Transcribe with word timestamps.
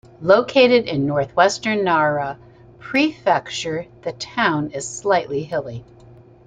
Located 0.23 0.87
in 0.87 1.05
northwestern 1.05 1.83
Nara 1.83 2.39
Prefecture, 2.79 3.85
the 4.01 4.13
town 4.13 4.71
is 4.71 4.87
slightly 4.87 5.43
hilly. 5.43 5.85